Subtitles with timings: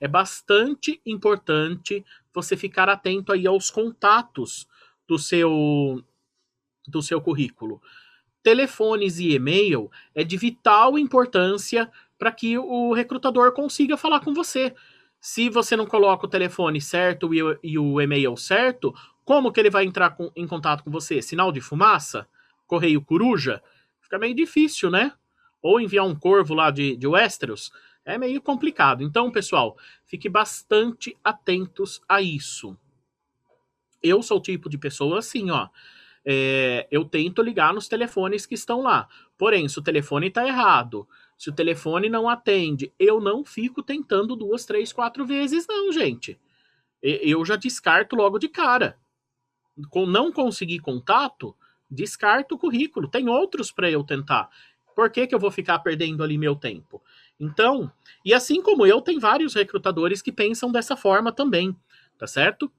[0.00, 4.66] é bastante importante você ficar atento aí aos contatos
[5.06, 6.02] do seu
[6.86, 7.80] do seu currículo.
[8.42, 14.74] Telefones e e-mail é de vital importância para que o recrutador consiga falar com você.
[15.20, 18.94] Se você não coloca o telefone certo e o, e-mail certo,
[19.24, 21.20] como que ele vai entrar com, em contato com você?
[21.20, 22.28] Sinal de fumaça?
[22.66, 23.60] Correio coruja?
[24.00, 25.12] Fica meio difícil, né?
[25.60, 27.72] Ou enviar um corvo lá de, de Westeros?
[28.06, 29.02] É meio complicado.
[29.02, 32.78] Então, pessoal, fique bastante atentos a isso.
[34.00, 35.68] Eu sou o tipo de pessoa assim, ó.
[36.24, 39.08] É, eu tento ligar nos telefones que estão lá.
[39.36, 44.36] Porém, se o telefone está errado, se o telefone não atende, eu não fico tentando
[44.36, 46.40] duas, três, quatro vezes, não, gente.
[47.02, 48.96] Eu já descarto logo de cara.
[50.06, 51.56] Não conseguir contato,
[51.90, 53.08] descarto o currículo.
[53.08, 54.48] Tem outros para eu tentar.
[54.96, 57.02] Por que, que eu vou ficar perdendo ali meu tempo?
[57.38, 57.92] Então,
[58.24, 61.76] e assim como eu, tem vários recrutadores que pensam dessa forma também,
[62.16, 62.72] tá certo?